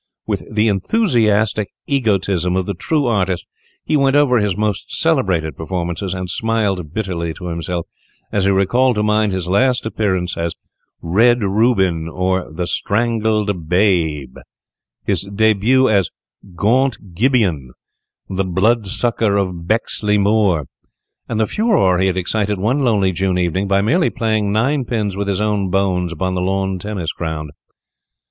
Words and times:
With 0.25 0.51
the 0.51 0.67
enthusiastic 0.67 1.69
egotism 1.85 2.55
of 2.55 2.65
the 2.65 2.73
true 2.73 3.05
artist, 3.05 3.45
he 3.83 3.95
went 3.95 4.15
over 4.15 4.39
his 4.39 4.57
most 4.57 4.91
celebrated 4.99 5.55
performances, 5.55 6.15
and 6.15 6.27
smiled 6.27 6.91
bitterly 6.91 7.35
to 7.35 7.49
himself 7.49 7.85
as 8.31 8.45
he 8.45 8.49
recalled 8.49 8.95
to 8.95 9.03
mind 9.03 9.31
his 9.31 9.47
last 9.47 9.85
appearance 9.85 10.35
as 10.37 10.55
"Red 11.03 11.43
Reuben, 11.43 12.07
or 12.09 12.51
the 12.51 12.65
Strangled 12.65 13.69
Babe," 13.69 14.39
his 15.03 15.23
début 15.25 15.91
as 15.93 16.09
"Guant 16.55 17.13
Gibeon, 17.13 17.69
the 18.27 18.43
Blood 18.43 18.87
sucker 18.87 19.37
of 19.37 19.67
Bexley 19.67 20.17
Moor," 20.17 20.65
and 21.29 21.39
the 21.39 21.45
furore 21.45 21.99
he 21.99 22.07
had 22.07 22.17
excited 22.17 22.59
one 22.59 22.79
lovely 22.83 23.11
June 23.11 23.37
evening 23.37 23.67
by 23.67 23.81
merely 23.81 24.09
playing 24.09 24.51
ninepins 24.51 25.15
with 25.15 25.27
his 25.27 25.39
own 25.41 25.69
bones 25.69 26.11
upon 26.11 26.33
the 26.33 26.41
lawn 26.41 26.79
tennis 26.79 27.11
ground. 27.11 27.51